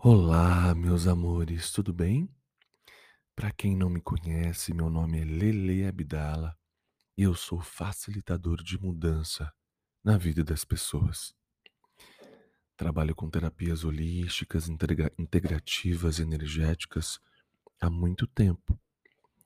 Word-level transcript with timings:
Olá, 0.00 0.74
meus 0.74 1.06
amores, 1.06 1.72
tudo 1.72 1.92
bem? 1.92 2.28
Para 3.34 3.50
quem 3.50 3.74
não 3.74 3.88
me 3.88 4.00
conhece, 4.00 4.74
meu 4.74 4.90
nome 4.90 5.18
é 5.18 5.24
Lele 5.24 5.86
Abdala 5.86 6.54
e 7.16 7.22
eu 7.22 7.34
sou 7.34 7.60
facilitador 7.60 8.62
de 8.62 8.78
mudança 8.78 9.50
na 10.04 10.18
vida 10.18 10.44
das 10.44 10.66
pessoas. 10.66 11.34
Trabalho 12.76 13.14
com 13.14 13.30
terapias 13.30 13.84
holísticas, 13.84 14.68
integra 14.68 15.10
integrativas, 15.18 16.20
energéticas 16.20 17.18
há 17.80 17.88
muito 17.88 18.26
tempo 18.26 18.78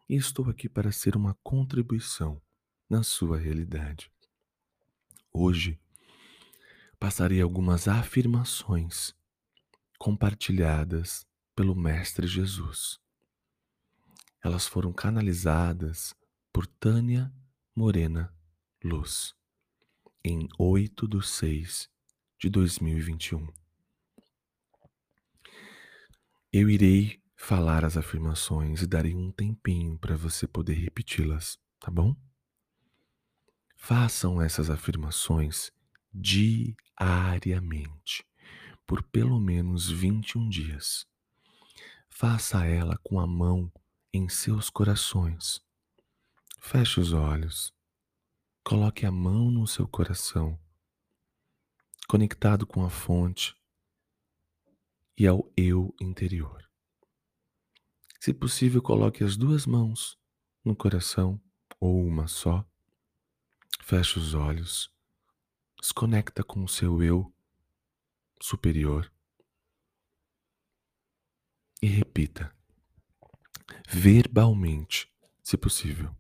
e 0.09 0.17
estou 0.17 0.51
aqui 0.51 0.69
para 0.69 0.91
ser 0.91 1.17
uma 1.17 1.39
contribuição 1.45 2.43
na 2.89 3.05
sua 3.05 3.39
realidade. 3.39 4.11
Hoje 5.33 5.81
passarei 6.99 7.41
algumas 7.41 7.87
afirmações 7.87 9.15
compartilhadas 10.01 11.25
pelo 11.55 11.75
Mestre 11.75 12.27
Jesus. 12.27 12.99
Elas 14.43 14.67
foram 14.67 14.95
canalizadas 14.95 16.15
por 16.51 16.67
Tânia 16.67 17.31
Morena 17.77 18.35
Luz 18.83 19.35
em 20.25 20.49
8 20.59 21.07
de 21.07 21.23
6 21.23 21.91
de 22.39 22.49
2021. 22.49 23.47
Eu 26.51 26.71
irei 26.71 27.23
falar 27.37 27.85
as 27.85 27.99
afirmações 27.99 28.81
e 28.81 28.87
darei 28.87 29.15
um 29.15 29.31
tempinho 29.31 29.99
para 29.99 30.17
você 30.17 30.47
poder 30.47 30.79
repeti-las, 30.79 31.59
tá 31.79 31.91
bom? 31.91 32.17
Façam 33.77 34.41
essas 34.41 34.71
afirmações 34.71 35.71
diariamente 36.11 38.30
por 38.91 39.05
pelo 39.05 39.39
menos 39.39 39.89
21 39.89 40.49
dias. 40.49 41.07
Faça 42.09 42.67
ela 42.67 42.99
com 43.05 43.21
a 43.21 43.27
mão 43.27 43.73
em 44.13 44.29
seus 44.29 44.69
corações. 44.69 45.65
Feche 46.59 46.99
os 46.99 47.13
olhos. 47.13 47.73
Coloque 48.65 49.07
a 49.07 49.13
mão 49.13 49.49
no 49.49 49.65
seu 49.65 49.87
coração, 49.87 50.59
conectado 52.09 52.67
com 52.67 52.85
a 52.85 52.91
fonte 52.91 53.55
e 55.17 55.25
ao 55.25 55.49
eu 55.57 55.95
interior. 56.01 56.69
Se 58.19 58.35
possível, 58.35 58.83
coloque 58.83 59.23
as 59.23 59.37
duas 59.37 59.67
mãos 59.67 60.19
no 60.65 60.75
coração 60.75 61.41
ou 61.79 62.05
uma 62.05 62.27
só. 62.27 62.69
Feche 63.85 64.19
os 64.19 64.35
olhos. 64.35 64.93
Desconecta 65.81 66.43
com 66.43 66.65
o 66.65 66.69
seu 66.69 67.01
eu 67.05 67.33
superior 68.41 69.13
e 71.83 71.87
repita 71.87 72.55
verbalmente, 73.89 75.13
se 75.43 75.57
possível. 75.57 76.15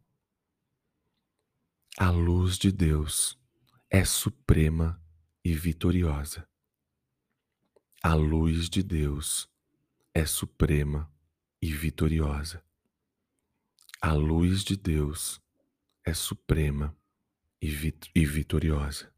A 1.99 2.11
luz 2.11 2.57
de 2.57 2.73
Deus 2.73 3.39
é 3.91 4.05
suprema 4.05 5.03
e 5.45 5.55
vitoriosa. 5.55 6.49
A 8.03 8.15
luz 8.15 8.69
de 8.69 8.83
Deus 8.83 9.49
é 10.15 10.25
suprema 10.25 11.13
e 11.61 11.73
vitoriosa. 11.73 12.65
A 14.01 14.15
luz 14.15 14.65
de 14.65 14.77
Deus 14.77 15.41
é 16.05 16.15
suprema 16.15 16.97
e, 17.61 17.69
vit 17.69 18.11
e 18.15 18.25
vitoriosa. 18.25 19.13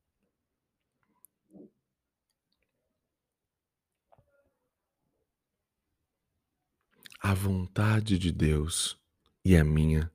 A 7.25 7.34
vontade 7.34 8.19
de 8.19 8.33
Deus 8.33 8.99
e 9.44 9.56
a 9.56 9.62
minha 9.62 10.12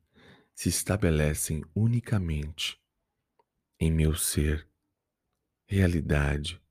se 0.54 0.68
estabelecem 0.68 1.64
unicamente 1.74 2.78
em 3.80 3.90
meu 3.90 4.14
ser, 4.14 4.68
realidade, 5.66 6.62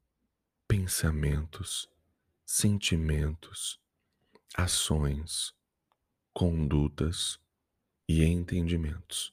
pensamentos, 0.69 1.89
sentimentos, 2.45 3.81
ações, 4.55 5.55
condutas 6.35 7.41
e 8.07 8.23
entendimentos. 8.23 9.33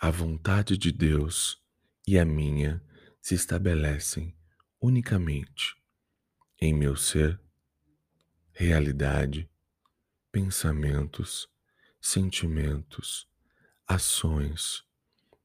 A 0.00 0.08
vontade 0.08 0.78
de 0.78 0.92
Deus 0.92 1.60
e 2.06 2.16
a 2.16 2.24
minha 2.24 2.80
se 3.20 3.34
estabelecem 3.34 4.36
unicamente 4.80 5.74
em 6.60 6.72
meu 6.72 6.94
ser, 6.94 7.40
realidade, 8.52 9.50
pensamentos, 10.34 11.48
sentimentos, 12.00 13.28
ações, 13.86 14.82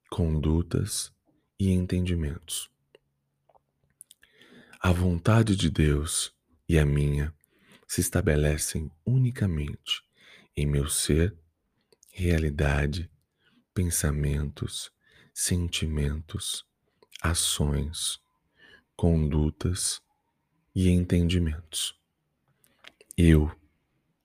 condutas 0.09 1.13
e 1.59 1.69
entendimentos. 1.69 2.72
A 4.79 4.91
vontade 4.91 5.55
de 5.55 5.69
Deus 5.69 6.33
e 6.67 6.79
a 6.79 6.88
minha 6.88 7.31
se 7.88 8.01
estabelecem 8.01 8.89
unicamente 9.05 10.01
em 10.57 10.66
meu 10.66 10.89
ser, 10.89 11.38
realidade, 12.11 13.11
pensamentos, 13.75 14.91
sentimentos, 15.31 16.66
ações, 17.22 18.19
condutas 18.95 20.01
e 20.73 20.89
entendimentos. 20.89 21.95
Eu 23.16 23.55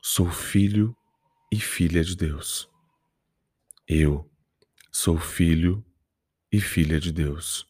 Sou 0.06 0.30
filho 0.30 0.94
e 1.50 1.58
filha 1.58 2.04
de 2.04 2.14
Deus. 2.14 2.68
Eu 3.88 4.30
sou 4.92 5.18
filho 5.18 5.82
e 6.52 6.60
filha 6.60 7.00
de 7.00 7.10
Deus. 7.10 7.66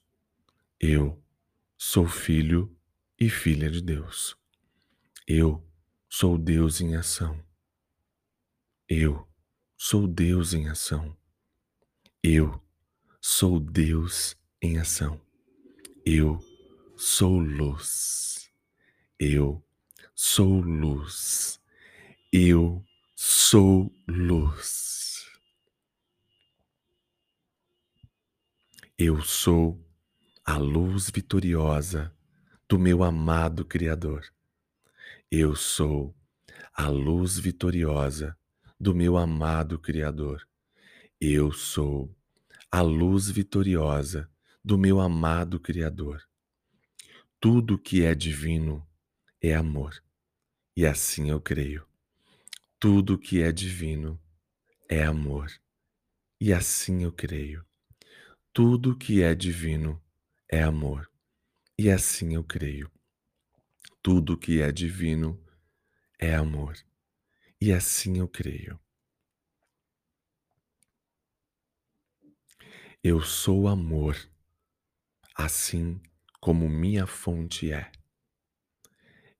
Eu 0.81 1.23
sou 1.79 2.09
filho 2.09 2.77
e 3.21 3.31
filha 3.31 3.71
de 3.71 3.81
Deus. 3.81 4.37
Eu 5.29 5.65
sou 6.11 6.37
Deus 6.37 6.81
em 6.81 6.97
ação. 6.97 7.41
Eu 8.89 9.29
sou 9.77 10.09
Deus 10.09 10.55
em 10.55 10.69
ação. 10.69 11.17
Eu 12.21 12.61
sou 13.21 13.61
Deus 13.61 14.37
em 14.61 14.79
ação. 14.79 15.21
Eu 16.05 16.45
sou 16.97 17.39
luz. 17.39 18.51
Eu 19.21 19.65
sou 20.17 20.59
luz. 20.59 21.63
Eu 22.37 22.85
sou 23.15 23.95
luz. 24.09 25.25
Eu 28.99 29.23
sou 29.23 29.81
a 30.45 30.57
luz 30.57 31.11
vitoriosa 31.11 32.13
do 32.69 32.77
meu 32.77 33.05
amado 33.05 33.65
Criador. 33.65 34.25
Eu 35.31 35.55
sou 35.55 36.13
a 36.73 36.89
luz 36.89 37.39
vitoriosa 37.39 38.37
do 38.81 38.93
meu 38.93 39.17
amado 39.17 39.79
Criador. 39.79 40.45
Eu 41.21 41.53
sou 41.53 42.13
a 42.69 42.83
luz 42.83 43.31
vitoriosa 43.31 44.29
do 44.65 44.77
meu 44.77 44.99
amado 44.99 45.61
Criador. 45.61 46.21
Tudo 47.39 47.79
que 47.79 48.03
é 48.03 48.13
divino 48.13 48.85
é 49.41 49.55
amor, 49.55 50.03
e 50.77 50.85
assim 50.85 51.31
eu 51.31 51.41
creio. 51.41 51.87
Tudo 52.79 53.19
que 53.19 53.41
é 53.41 53.51
divino 53.51 54.21
é 54.91 55.03
amor, 55.03 55.51
e 56.41 56.53
assim 56.53 57.03
eu 57.03 57.13
creio. 57.13 57.65
Tudo 58.53 58.97
que 58.97 59.23
é 59.23 59.35
divino 59.35 60.03
é 60.51 60.63
amor, 60.63 61.11
e 61.79 61.91
assim 61.91 62.35
eu 62.35 62.45
creio. 62.45 62.91
Tudo 64.03 64.37
que 64.37 64.61
é 64.61 64.71
divino 64.71 65.43
é 66.19 66.35
amor, 66.35 66.77
e 67.61 67.73
assim 67.73 68.19
eu 68.19 68.29
creio. 68.29 68.79
Eu 73.03 73.23
sou 73.23 73.67
amor, 73.69 74.17
assim 75.35 76.01
como 76.41 76.69
minha 76.69 77.07
fonte 77.07 77.73
é. 77.73 77.91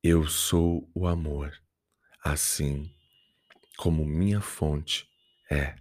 Eu 0.03 0.27
sou 0.27 0.91
o 0.95 1.07
amor, 1.07 1.53
assim 2.23 2.94
como 3.77 4.05
minha 4.05 4.41
fonte 4.41 5.09
é. 5.51 5.77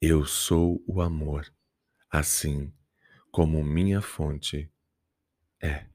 Eu 0.00 0.26
sou 0.26 0.82
o 0.86 1.00
amor, 1.00 1.52
assim 2.10 2.72
como 3.30 3.62
minha 3.62 4.00
fonte 4.00 4.70
é. 5.60 5.86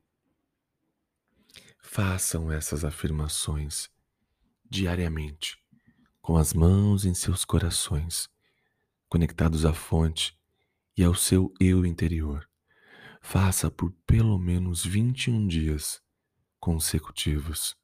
Façam 1.79 2.51
essas 2.51 2.85
afirmações 2.85 3.89
diariamente, 4.69 5.57
com 6.21 6.37
as 6.37 6.53
mãos 6.53 7.03
em 7.05 7.13
seus 7.13 7.43
corações, 7.43 8.29
conectados 9.09 9.65
à 9.65 9.73
fonte 9.73 10.37
e 10.95 11.03
ao 11.03 11.13
seu 11.13 11.53
eu 11.59 11.85
interior. 11.85 12.47
Faça 13.21 13.69
por 13.69 13.91
pelo 14.05 14.37
menos 14.39 14.85
21 14.85 15.47
dias 15.47 16.01
consecutivos 16.59 17.75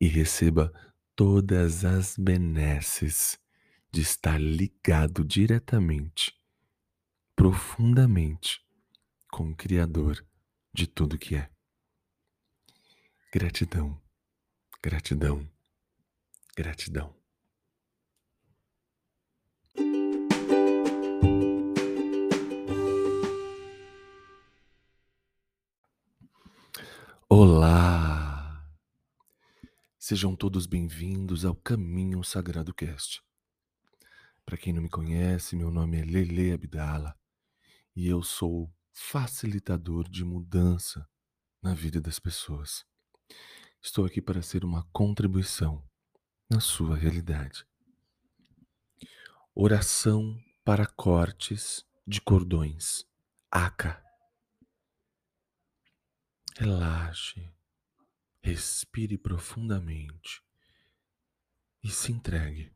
e 0.00 0.06
receba 0.06 0.72
todas 1.16 1.82
as 1.82 2.14
benesses 2.18 3.38
de 3.90 4.02
estar 4.02 4.38
ligado 4.38 5.24
diretamente, 5.24 6.34
profundamente 7.34 8.60
com 9.30 9.48
o 9.50 9.56
Criador 9.56 10.22
de 10.74 10.86
tudo 10.86 11.18
que 11.18 11.34
é. 11.34 11.50
Gratidão, 13.32 13.98
gratidão, 14.82 15.48
gratidão. 16.54 17.16
Olá! 27.28 28.25
Sejam 30.08 30.36
todos 30.36 30.66
bem-vindos 30.66 31.44
ao 31.44 31.56
Caminho 31.56 32.22
Sagrado 32.22 32.72
Cast. 32.72 33.20
Para 34.44 34.56
quem 34.56 34.72
não 34.72 34.80
me 34.80 34.88
conhece, 34.88 35.56
meu 35.56 35.68
nome 35.68 36.00
é 36.00 36.04
Lele 36.04 36.52
Abdala 36.52 37.18
e 37.92 38.06
eu 38.06 38.22
sou 38.22 38.72
facilitador 38.92 40.08
de 40.08 40.24
mudança 40.24 41.04
na 41.60 41.74
vida 41.74 42.00
das 42.00 42.20
pessoas. 42.20 42.84
Estou 43.82 44.06
aqui 44.06 44.22
para 44.22 44.42
ser 44.42 44.64
uma 44.64 44.88
contribuição 44.92 45.84
na 46.48 46.60
sua 46.60 46.94
realidade. 46.96 47.66
Oração 49.56 50.40
para 50.64 50.86
cortes 50.86 51.84
de 52.06 52.20
cordões. 52.20 53.04
ACA. 53.50 54.00
Relaxe, 56.56 57.55
respire 58.46 59.18
profundamente 59.18 60.40
e 61.82 61.90
se 61.90 62.12
entregue. 62.12 62.72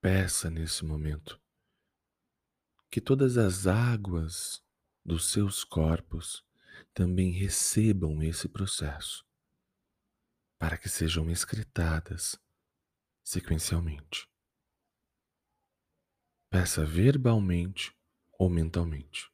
Peça 0.00 0.48
nesse 0.48 0.84
momento 0.84 1.40
que 2.88 3.00
todas 3.00 3.36
as 3.36 3.66
águas 3.66 4.62
dos 5.04 5.32
seus 5.32 5.64
corpos 5.64 6.44
também 6.94 7.32
recebam 7.32 8.22
esse 8.22 8.48
processo, 8.48 9.26
para 10.60 10.78
que 10.78 10.88
sejam 10.88 11.28
excretadas 11.28 12.40
sequencialmente. 13.20 14.31
Peça 16.52 16.84
verbalmente 16.84 17.96
ou 18.38 18.50
mentalmente. 18.50 19.32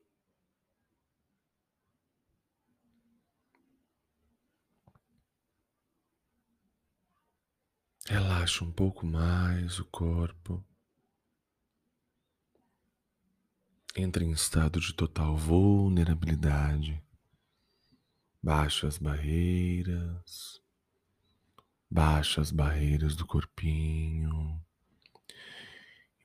Relaxa 8.07 8.65
um 8.65 8.71
pouco 8.71 9.05
mais 9.05 9.81
o 9.81 9.85
corpo. 9.87 10.65
Entre 13.97 14.25
em 14.25 14.31
estado 14.31 14.79
de 14.79 14.95
total 14.95 15.37
vulnerabilidade. 15.37 17.03
Baixa 18.41 18.87
as 18.87 18.97
barreiras. 18.97 20.63
Baixa 21.91 22.41
as 22.41 22.53
barreiras 22.53 23.17
do 23.17 23.27
corpinho. 23.27 24.65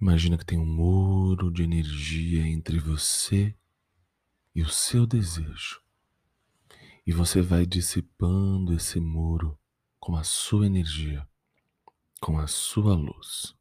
Imagina 0.04 0.38
que 0.38 0.46
tem 0.46 0.60
um 0.60 0.66
muro 0.66 1.50
de 1.50 1.64
energia 1.64 2.46
entre 2.46 2.78
você 2.78 3.56
e 4.54 4.62
o 4.62 4.68
seu 4.68 5.08
desejo. 5.08 5.82
E 7.08 7.14
você 7.14 7.42
vai 7.42 7.66
dissipando 7.66 8.74
esse 8.74 9.00
muro 9.00 9.58
com 10.02 10.18
a 10.18 10.24
sua 10.26 10.66
energia, 10.66 11.26
com 12.20 12.38
a 12.38 12.48
sua 12.48 12.94
luz. 12.94 13.56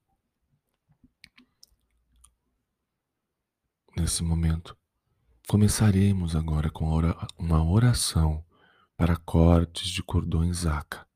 Nesse 3.97 4.25
momento, 4.25 4.77
começaremos 5.47 6.35
agora 6.35 6.69
com 6.73 6.89
uma 7.39 7.65
oração 7.65 8.45
para 8.97 9.17
cortes 9.17 9.87
de 9.89 10.03
cordões 10.03 10.67
Aka, 10.67 11.07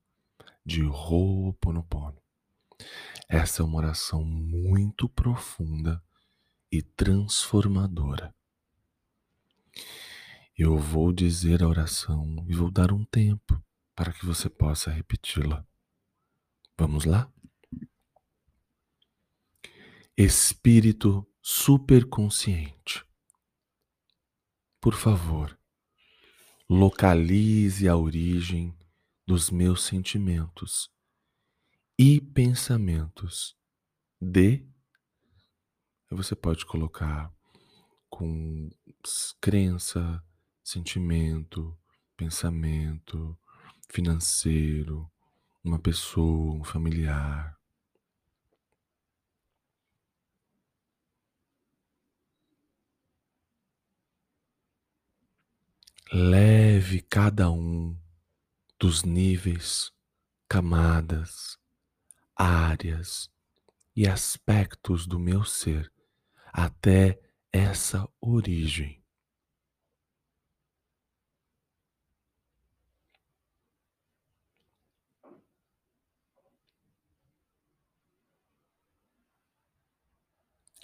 de 0.64 0.84
Ho'oponopono. 0.84 2.25
Essa 3.28 3.62
é 3.62 3.64
uma 3.64 3.78
oração 3.78 4.24
muito 4.24 5.08
profunda 5.08 6.02
e 6.70 6.82
transformadora. 6.82 8.34
Eu 10.56 10.78
vou 10.78 11.12
dizer 11.12 11.62
a 11.62 11.68
oração 11.68 12.46
e 12.48 12.54
vou 12.54 12.70
dar 12.70 12.92
um 12.92 13.04
tempo 13.04 13.62
para 13.94 14.12
que 14.12 14.24
você 14.24 14.48
possa 14.48 14.90
repeti-la. 14.90 15.66
Vamos 16.78 17.04
lá? 17.04 17.30
Espírito 20.16 21.26
superconsciente, 21.42 23.04
por 24.80 24.94
favor, 24.94 25.58
localize 26.68 27.86
a 27.86 27.96
origem 27.96 28.74
dos 29.26 29.50
meus 29.50 29.84
sentimentos 29.84 30.90
e 31.98 32.20
pensamentos 32.20 33.56
de. 34.20 34.66
Você 36.10 36.36
pode 36.36 36.64
colocar 36.66 37.32
com 38.08 38.70
crença, 39.40 40.22
sentimento, 40.62 41.76
pensamento, 42.16 43.36
financeiro, 43.88 45.10
uma 45.64 45.78
pessoa, 45.78 46.54
um 46.54 46.64
familiar. 46.64 47.56
Leve 56.12 57.00
cada 57.00 57.50
um 57.50 57.98
dos 58.78 59.02
níveis, 59.02 59.92
camadas, 60.48 61.58
áreas 62.36 63.30
e 63.96 64.06
aspectos 64.06 65.06
do 65.06 65.18
meu 65.18 65.42
ser 65.44 65.90
até 66.52 67.18
essa 67.50 68.06
origem. 68.20 69.02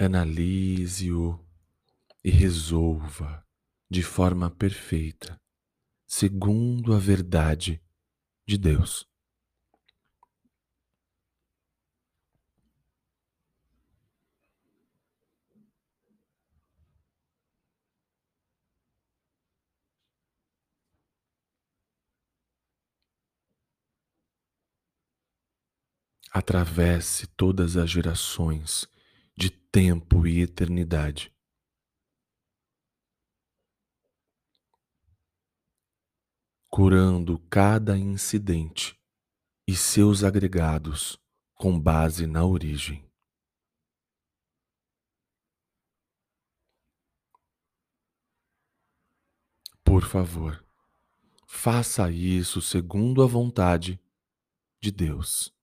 Analise-o 0.00 1.38
e 2.24 2.30
resolva 2.30 3.46
de 3.90 4.02
forma 4.02 4.50
perfeita, 4.50 5.38
segundo 6.06 6.94
a 6.94 6.98
verdade 6.98 7.82
de 8.46 8.56
Deus. 8.56 9.11
Atravesse 26.32 27.26
todas 27.26 27.76
as 27.76 27.90
gerações 27.90 28.88
de 29.36 29.50
tempo 29.50 30.26
e 30.26 30.40
eternidade. 30.40 31.30
Curando 36.70 37.38
cada 37.50 37.98
incidente 37.98 38.98
e 39.68 39.76
seus 39.76 40.24
agregados 40.24 41.20
com 41.54 41.78
base 41.78 42.26
na 42.26 42.42
origem. 42.46 43.06
Por 49.84 50.06
favor, 50.06 50.64
faça 51.46 52.10
isso 52.10 52.62
segundo 52.62 53.22
a 53.22 53.26
vontade 53.26 54.00
de 54.80 54.90
Deus 54.90 55.54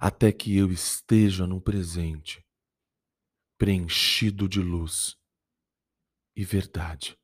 até 0.00 0.32
que 0.32 0.56
eu 0.56 0.70
esteja 0.70 1.46
no 1.46 1.60
presente, 1.60 2.44
preenchido 3.56 4.48
de 4.48 4.60
luz 4.60 5.16
e 6.36 6.44
verdade. 6.44 7.18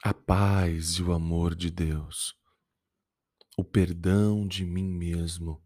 A 0.00 0.14
paz 0.14 0.92
e 0.92 1.02
o 1.02 1.12
amor 1.12 1.56
de 1.56 1.70
Deus, 1.70 2.38
o 3.56 3.64
perdão 3.64 4.46
de 4.46 4.64
mim 4.64 4.88
mesmo 4.88 5.60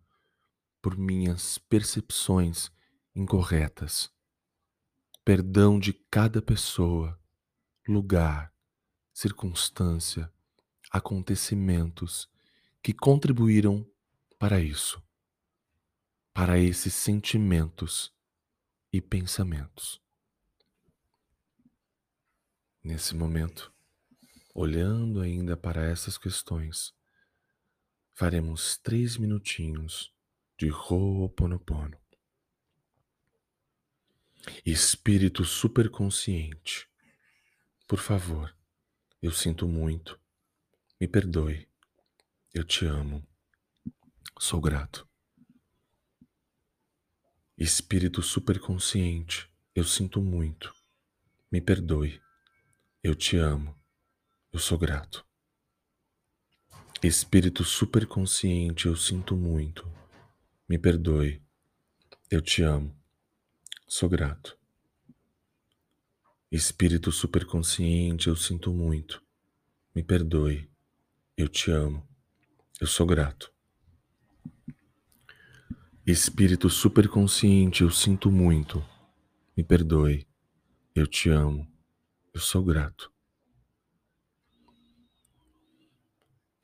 por 0.81 0.97
minhas 0.97 1.59
percepções 1.59 2.71
incorretas, 3.15 4.11
perdão 5.23 5.79
de 5.79 5.93
cada 5.93 6.41
pessoa, 6.41 7.21
lugar, 7.87 8.52
circunstância, 9.13 10.33
acontecimentos 10.91 12.29
que 12.83 12.93
contribuíram 12.93 13.87
para 14.39 14.61
isso, 14.61 15.03
para 16.33 16.59
esses 16.59 16.95
sentimentos 16.95 18.13
e 18.93 19.01
pensamentos. 19.01 20.01
Nesse 22.83 23.15
momento, 23.15 23.73
olhando 24.55 25.21
ainda 25.21 25.57
para 25.57 25.85
essas 25.85 26.19
questões, 26.19 26.93
faremos 28.13 28.77
três 28.77 29.17
minutinhos 29.17 30.13
de 30.59 30.71
Ho'oponopono. 30.71 31.97
Espírito 34.67 35.45
superconsciente, 35.45 36.89
por 37.87 38.01
favor, 38.01 38.53
eu 39.23 39.31
sinto 39.33 39.67
muito, 39.69 40.19
me 41.01 41.07
perdoe, 41.07 41.69
eu 42.53 42.65
te 42.65 42.85
amo, 42.85 43.27
sou 44.39 44.61
grato. 44.61 45.09
Espírito 47.57 48.21
superconsciente, 48.21 49.49
eu 49.75 49.85
sinto 49.85 50.21
muito, 50.21 50.75
me 51.51 51.61
perdoe, 51.61 52.21
eu 53.03 53.15
te 53.15 53.37
amo, 53.37 53.79
eu 54.53 54.59
sou 54.59 54.77
grato. 54.77 55.25
Espírito 57.03 57.65
superconsciente, 57.65 58.87
eu 58.87 58.95
sinto 58.95 59.35
muito. 59.35 59.91
Me 60.69 60.79
perdoe. 60.79 61.43
Eu 62.31 62.41
te 62.41 62.63
amo. 62.63 62.97
Sou 63.89 64.09
grato. 64.09 64.57
Espírito 66.55 67.11
superconsciente, 67.11 68.29
eu 68.29 68.37
sinto 68.37 68.75
muito. 68.75 69.23
Me 69.95 70.03
perdoe. 70.03 70.71
Eu 71.35 71.49
te 71.49 71.71
amo. 71.71 72.07
Eu 72.79 72.87
sou 72.87 73.07
grato. 73.07 73.51
Espírito 76.07 76.69
superconsciente, 76.69 77.81
eu 77.81 77.91
sinto 77.91 78.31
muito. 78.31 78.87
Me 79.57 79.65
perdoe. 79.65 80.29
Eu 80.95 81.07
te 81.07 81.31
amo. 81.31 81.67
Eu 82.35 82.41
sou 82.43 82.63
grato. 82.63 83.11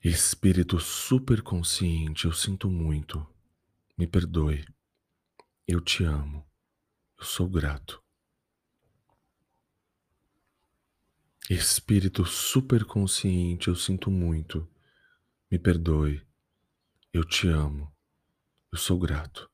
Espírito 0.03 0.79
superconsciente, 0.79 2.25
eu 2.25 2.31
sinto 2.31 2.69
muito. 2.69 3.25
Me 3.97 4.05
perdoe. 4.05 4.63
Eu 5.67 5.81
te 5.81 6.03
amo. 6.03 6.45
Eu 7.17 7.25
sou 7.25 7.49
grato. 7.49 7.99
Espírito 11.51 12.25
superconsciente, 12.25 13.69
eu 13.69 13.75
sinto 13.75 14.11
muito. 14.11 14.69
Me 15.49 15.57
perdoe. 15.57 16.23
Eu 17.11 17.25
te 17.25 17.47
amo. 17.47 17.91
Eu 18.71 18.77
sou 18.77 18.99
grato. 18.99 19.49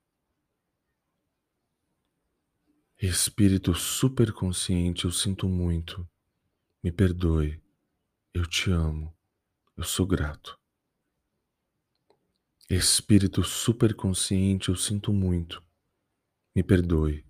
Espírito 3.01 3.73
superconsciente, 3.73 5.05
eu 5.05 5.11
sinto 5.11 5.47
muito. 5.47 6.05
Me 6.83 6.91
perdoe. 6.91 7.63
Eu 8.33 8.45
te 8.45 8.69
amo. 8.71 9.15
Eu 9.77 9.85
sou 9.85 10.05
grato. 10.05 10.59
Espírito 12.69 13.41
superconsciente, 13.41 14.67
eu 14.67 14.75
sinto 14.75 15.13
muito. 15.13 15.63
Me 16.53 16.61
perdoe. 16.61 17.25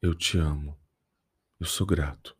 Eu 0.00 0.14
te 0.14 0.38
amo. 0.38 0.78
Eu 1.58 1.66
sou 1.66 1.84
grato. 1.84 2.38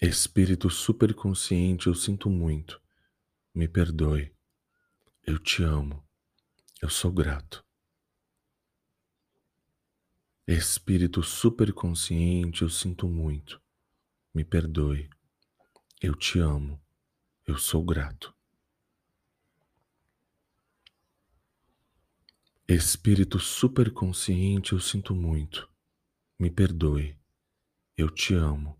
Espírito 0.00 0.68
superconsciente, 0.68 1.86
eu 1.86 1.94
sinto 1.94 2.28
muito. 2.28 2.78
Me 3.54 3.66
perdoe. 3.66 4.30
Eu 5.26 5.38
te 5.38 5.62
amo. 5.62 6.06
Eu 6.82 6.90
sou 6.90 7.10
grato. 7.10 7.64
Espírito 10.46 11.22
superconsciente, 11.22 12.60
eu 12.60 12.68
sinto 12.68 13.08
muito. 13.08 13.58
Me 14.34 14.44
perdoe. 14.44 15.08
Eu 16.02 16.14
te 16.14 16.38
amo. 16.40 16.78
Eu 17.46 17.56
sou 17.56 17.82
grato. 17.82 18.34
Espírito 22.68 23.38
superconsciente, 23.38 24.74
eu 24.74 24.80
sinto 24.80 25.14
muito. 25.14 25.66
Me 26.38 26.50
perdoe. 26.50 27.18
Eu 27.96 28.10
te 28.10 28.34
amo. 28.34 28.78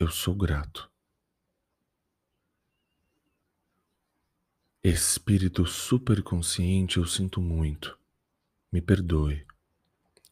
Eu 0.00 0.08
sou 0.12 0.32
grato. 0.32 0.88
Espírito 4.80 5.66
superconsciente, 5.66 6.98
eu 6.98 7.04
sinto 7.04 7.40
muito. 7.40 7.98
Me 8.70 8.80
perdoe. 8.80 9.44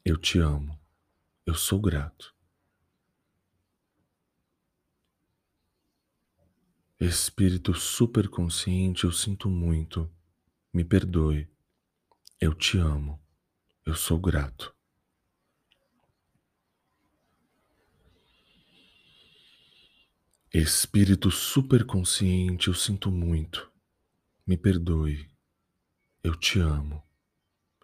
Eu 0.04 0.16
te 0.16 0.38
amo. 0.38 0.78
Eu 1.44 1.56
sou 1.56 1.80
grato. 1.80 2.32
Espírito 7.00 7.74
superconsciente, 7.74 9.02
eu 9.02 9.10
sinto 9.10 9.50
muito. 9.50 10.08
Me 10.72 10.84
perdoe. 10.84 11.50
Eu 12.40 12.54
te 12.54 12.78
amo. 12.78 13.20
Eu 13.84 13.96
sou 13.96 14.20
grato. 14.20 14.75
Espírito 20.58 21.30
superconsciente, 21.30 22.68
eu 22.68 22.74
sinto 22.74 23.10
muito. 23.10 23.70
Me 24.46 24.56
perdoe. 24.56 25.30
Eu 26.24 26.34
te 26.34 26.58
amo. 26.58 27.02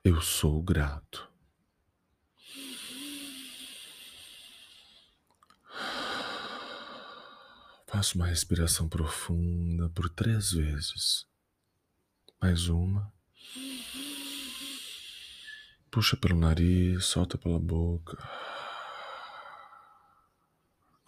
Eu 0.03 0.23
sou 0.23 0.63
grato. 0.63 1.31
Faça 7.87 8.15
uma 8.15 8.25
respiração 8.25 8.89
profunda 8.89 9.91
por 9.91 10.09
três 10.09 10.53
vezes. 10.53 11.27
Mais 12.41 12.69
uma. 12.69 13.13
Puxa 15.91 16.17
pelo 16.17 16.41
nariz, 16.41 17.05
solta 17.05 17.37
pela 17.37 17.59
boca. 17.59 18.17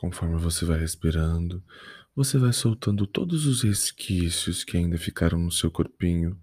Conforme 0.04 0.36
você 0.36 0.66
vai 0.66 0.78
respirando, 0.78 1.64
você 2.14 2.36
vai 2.36 2.52
soltando 2.52 3.06
todos 3.06 3.46
os 3.46 3.62
resquícios 3.62 4.62
que 4.62 4.76
ainda 4.76 4.98
ficaram 4.98 5.38
no 5.38 5.50
seu 5.50 5.70
corpinho 5.70 6.38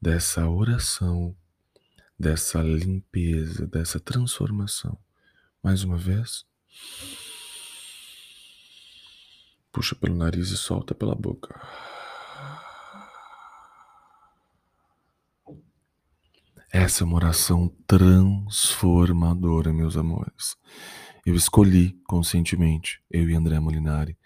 dessa 0.00 0.48
oração, 0.48 1.36
dessa 2.18 2.62
limpeza, 2.62 3.66
dessa 3.66 4.00
transformação. 4.00 4.98
Mais 5.62 5.84
uma 5.84 5.98
vez. 5.98 6.46
Puxa 9.70 9.94
pelo 9.94 10.16
nariz 10.16 10.48
e 10.48 10.56
solta 10.56 10.94
pela 10.94 11.14
boca. 11.14 11.54
Essa 16.72 17.04
é 17.04 17.06
uma 17.06 17.16
oração 17.16 17.68
transformadora, 17.86 19.70
meus 19.70 19.98
amores. 19.98 20.56
Eu 21.26 21.34
escolhi 21.34 22.00
conscientemente, 22.04 23.02
eu 23.10 23.28
e 23.28 23.34
André 23.34 23.58
Molinari, 23.58 24.16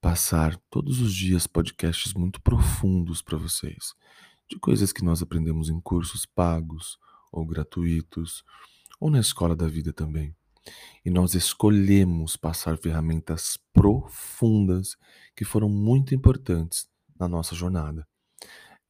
passar 0.00 0.56
todos 0.70 0.98
os 0.98 1.14
dias 1.14 1.46
podcasts 1.46 2.14
muito 2.14 2.40
profundos 2.40 3.20
para 3.20 3.36
vocês, 3.36 3.92
de 4.48 4.58
coisas 4.58 4.90
que 4.90 5.04
nós 5.04 5.20
aprendemos 5.20 5.68
em 5.68 5.78
cursos 5.78 6.24
pagos 6.24 6.98
ou 7.30 7.44
gratuitos, 7.44 8.42
ou 8.98 9.10
na 9.10 9.20
escola 9.20 9.54
da 9.54 9.68
vida 9.68 9.92
também. 9.92 10.34
E 11.04 11.10
nós 11.10 11.34
escolhemos 11.34 12.34
passar 12.34 12.78
ferramentas 12.78 13.58
profundas 13.70 14.96
que 15.36 15.44
foram 15.44 15.68
muito 15.68 16.14
importantes 16.14 16.88
na 17.20 17.28
nossa 17.28 17.54
jornada. 17.54 18.08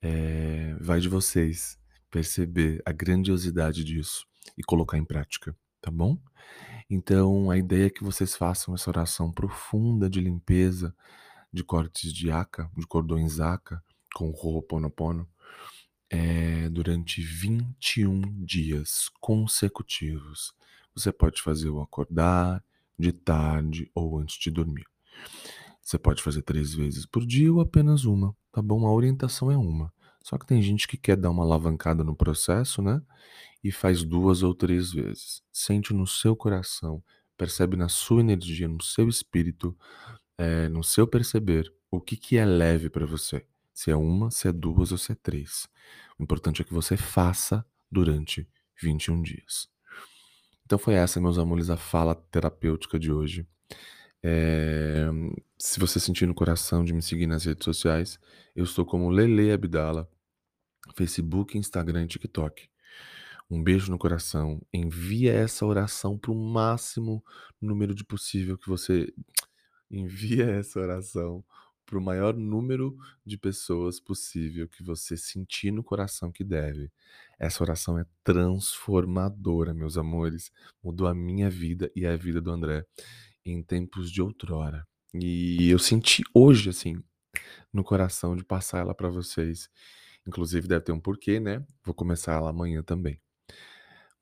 É, 0.01 0.77
vai 0.81 1.01
de 1.01 1.09
vocês 1.09 1.77
perceber 2.09 2.81
a 2.87 2.93
grandiosidade 2.93 3.83
disso 3.83 4.25
e 4.57 4.63
colocar 4.63 4.97
em 4.97 5.05
prática, 5.05 5.57
tá 5.81 5.91
bom? 5.91 6.19
Então, 6.91 7.51
a 7.51 7.59
ideia 7.59 7.87
é 7.87 7.91
que 7.91 8.05
vocês 8.05 8.35
façam 8.35 8.75
essa 8.75 8.91
oração 8.91 9.31
profunda 9.31 10.09
de 10.09 10.21
limpeza 10.21 10.95
de 11.53 11.65
cortes 11.65 12.13
de 12.13 12.31
aca, 12.31 12.71
de 12.77 12.87
cordões 12.87 13.41
aca, 13.41 13.83
com 14.15 14.31
o 14.31 14.33
Ho'oponopono, 14.33 15.29
é, 16.11 16.69
durante 16.69 17.23
21 17.23 18.45
dias 18.45 19.11
consecutivos. 19.21 20.55
Você 20.95 21.13
pode 21.13 21.43
fazer 21.43 21.69
o 21.71 21.81
acordar, 21.81 22.63
de 22.99 23.13
tarde 23.13 23.91
ou 23.95 24.19
antes 24.19 24.39
de 24.39 24.51
dormir. 24.51 24.87
Você 25.81 25.99
pode 25.99 26.23
fazer 26.23 26.43
três 26.43 26.75
vezes 26.75 27.07
por 27.07 27.25
dia 27.25 27.53
ou 27.53 27.61
apenas 27.61 28.05
uma, 28.05 28.35
tá 28.53 28.61
bom? 28.61 28.87
A 28.87 28.93
orientação 28.93 29.51
é 29.51 29.57
uma. 29.57 29.93
Só 30.23 30.37
que 30.37 30.47
tem 30.47 30.61
gente 30.61 30.89
que 30.89 30.97
quer 30.97 31.17
dar 31.17 31.31
uma 31.31 31.45
alavancada 31.45 32.03
no 32.03 32.15
processo, 32.15 32.83
né? 32.83 33.01
E 33.63 33.73
faz 33.73 34.05
duas 34.05 34.43
ou 34.43 34.55
três 34.55 34.93
vezes. 34.93 35.43
Sente 35.53 35.93
no 35.93 36.07
seu 36.07 36.37
coração, 36.37 37.03
percebe 37.37 37.77
na 37.77 37.89
sua 37.89 38.21
energia, 38.21 38.69
no 38.69 38.83
seu 38.83 39.09
espírito, 39.09 39.77
é, 40.37 40.69
no 40.69 40.85
seu 40.85 41.07
perceber, 41.07 41.73
o 41.91 42.01
que, 42.01 42.17
que 42.17 42.37
é 42.37 42.45
leve 42.45 42.89
para 42.89 43.07
você. 43.07 43.45
Se 43.73 43.91
é 43.91 43.97
uma, 43.97 44.31
se 44.31 44.49
é 44.49 44.53
duas 44.53 44.93
ou 44.93 44.99
se 44.99 45.13
é 45.13 45.15
três. 45.15 45.69
O 46.19 46.23
importante 46.23 46.63
é 46.63 46.65
que 46.65 46.75
você 46.75 46.97
faça 46.97 47.65
durante 47.91 48.49
21 48.81 49.23
dias. 49.23 49.69
Então 50.65 50.79
foi 50.79 50.95
essa, 50.95 51.21
meus 51.21 51.39
amores, 51.39 51.71
a 51.71 51.77
fala 51.77 52.15
terapêutica 52.15 52.99
de 52.99 53.11
hoje. 53.11 53.47
É, 54.23 55.07
se 55.59 55.81
você 55.81 55.99
sentir 55.99 56.27
no 56.27 56.35
coração 56.35 56.85
de 56.85 56.93
me 56.93 57.01
seguir 57.01 57.27
nas 57.27 57.45
redes 57.45 57.65
sociais, 57.65 58.19
eu 58.55 58.65
estou 58.65 58.85
como 58.85 59.09
Lele 59.09 59.51
Abdala, 59.51 60.11
Facebook, 60.95 61.57
Instagram 61.57 62.05
e 62.05 62.09
TikTok. 62.09 62.69
Um 63.51 63.63
beijo 63.63 63.91
no 63.91 63.99
coração. 63.99 64.61
Envia 64.73 65.33
essa 65.33 65.65
oração 65.65 66.19
para 66.19 66.31
o 66.31 66.35
máximo 66.35 67.25
número 67.61 67.95
de 67.95 68.05
possível 68.05 68.59
que 68.59 68.69
você 68.69 69.13
envia 69.91 70.45
essa 70.61 70.81
oração 70.81 71.45
para 71.87 71.99
o 71.99 72.03
maior 72.03 72.35
número 72.37 72.95
de 73.25 73.39
pessoas 73.39 73.99
possível 73.99 74.69
que 74.69 74.83
você 74.83 75.17
sentir 75.17 75.71
no 75.71 75.83
coração 75.83 76.31
que 76.31 76.45
deve. 76.45 76.93
Essa 77.39 77.65
oração 77.65 77.99
é 77.99 78.05
transformadora, 78.23 79.73
meus 79.73 79.97
amores. 79.97 80.51
Mudou 80.85 81.07
a 81.07 81.15
minha 81.15 81.49
vida 81.49 81.91
e 81.97 82.05
a 82.07 82.15
vida 82.15 82.43
do 82.43 82.51
André 82.51 82.85
em 83.45 83.63
tempos 83.63 84.11
de 84.11 84.21
outrora. 84.21 84.87
E 85.15 85.71
eu 85.71 85.79
senti 85.79 86.23
hoje, 86.35 86.69
assim, 86.69 87.03
no 87.73 87.83
coração 87.83 88.37
de 88.37 88.45
passar 88.45 88.81
ela 88.81 88.95
para 88.95 89.09
vocês. 89.09 89.71
Inclusive, 90.27 90.69
deve 90.69 90.85
ter 90.85 90.93
um 90.93 91.01
porquê, 91.01 91.41
né? 91.41 91.65
Vou 91.83 91.95
começar 91.95 92.35
ela 92.35 92.51
amanhã 92.51 92.83
também. 92.83 93.19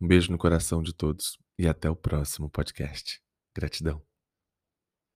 Um 0.00 0.06
beijo 0.06 0.30
no 0.30 0.38
coração 0.38 0.82
de 0.82 0.92
todos 0.92 1.38
e 1.58 1.66
até 1.66 1.88
o 1.88 1.96
próximo 1.96 2.50
podcast. 2.50 3.20
Gratidão. 3.54 4.02